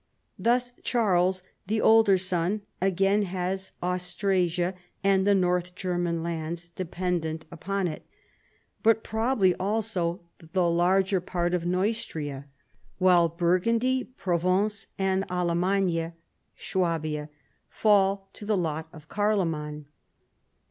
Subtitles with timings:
[0.39, 7.45] Thus Charles, the elder son, atrain has Austrasia and the Noi tli German lands dependent
[7.51, 8.03] upon it,
[8.81, 10.21] but probably also
[10.53, 11.31] the larger 110 CHARLEMAGNE.
[11.31, 11.53] part
[11.85, 12.45] of Neustria;
[12.97, 16.13] while Burgundy, Provence, and Alamannia
[16.57, 17.29] (Swabia)
[17.69, 19.85] fall to the lot of Carloman.